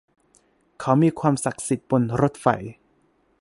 [0.79, 2.47] เขามีความศักดิ์สิทธิ์บนรถไฟ